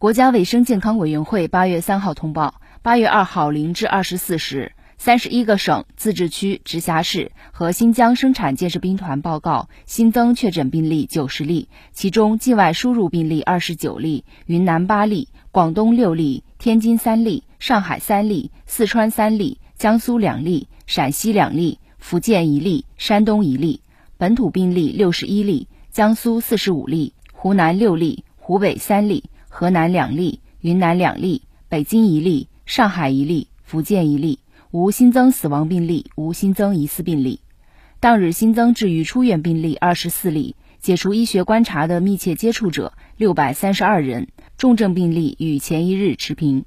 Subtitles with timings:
[0.00, 23.82] 国家卫生健康委员会八月三号通报，八月二号零至二十四时，三十一个省、自治区、直辖市和新疆生产建设兵团报告新增确诊病例九十例，其中境外输入病例二十九例，云南八例，广东六例，天津三例，上海三例，四川三例，江苏两例，陕西两例，福建一例，山东一例。
[24.16, 29.24] 本土病例六十一例，江苏四十五例，湖南六例，湖北三例。
[29.48, 34.38] 河南两例，云南两例，北京一例，上海一例，福建一例，
[34.70, 37.40] 无新增死亡病例，无新增疑似病例。
[37.98, 46.64] 当日新增治愈出院病例二十四例，解除医学观察的密切接触者六百三十二人，重症病例与前一日持平。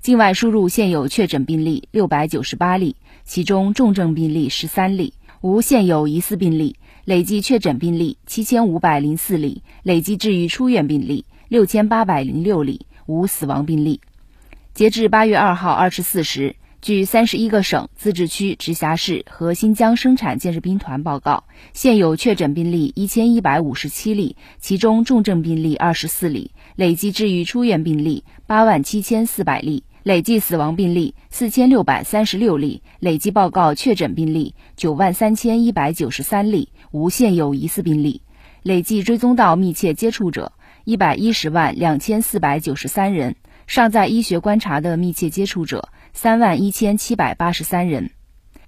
[0.00, 6.76] 境外输入现有确诊病例六百九十八例，其中重症病例十三例，无现有疑似病例。
[7.04, 11.24] 累计确诊病例七千五百零四例，累计治愈出院病例。
[11.48, 14.02] 六千八百零六例，无死亡病例。
[14.74, 38.20] 截至八月二号二十四时，据三十一个省、自治区、直辖市和新疆生产建设兵团报告，现有确诊病例一千一百五十七例，其中重症病例二十四例，累计治愈出院病例八万七千四百例，累计死亡病例四千六百三十六例，累计报告确诊病例九万三千一百九十三例，无现有疑似病例，
[38.62, 40.52] 累计追踪到密切接触者。
[40.88, 43.36] 一百一十万两千四百九十三人，
[43.66, 48.10] 尚在医学观察的密切接触者三万一千七百八十三人。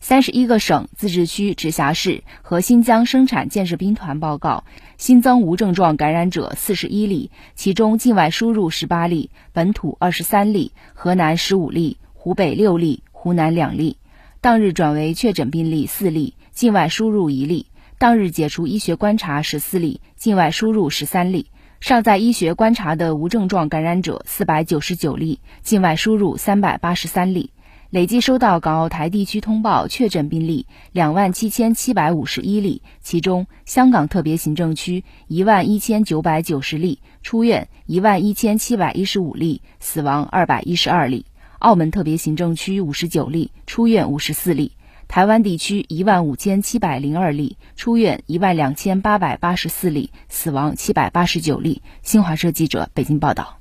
[0.01, 4.65] 三十一个省、自治区、直辖市和新疆生产建设兵团报告
[4.99, 13.97] 新增无症状感染者四十一例，其中境外输入十八例，本土二十三例，河南十五例，湖北六例，湖南两例。
[14.43, 17.69] 当日转为确诊病例四例，境外输入一例。
[17.97, 21.47] 当日解除医学观察十四例，境外输入十三例。
[21.81, 27.53] 尚在医学观察的无症状感染者四百九十九例，境外输入三百八十三例。
[27.89, 41.25] 累计收到港澳台地区通报确诊病例两万七千七百五十一例，其中香港特别行政区一万一千九百九十例，出院一万一千七百一十五例，死亡二百一十二例；
[41.59, 44.73] 澳门特别行政区五十九例，出院五十四例。
[45.11, 51.83] 台湾地区一万五千七百零二例，出院一万两千八百八十四例，死亡七百八十九例。
[52.01, 53.60] 新华社记者北京报道。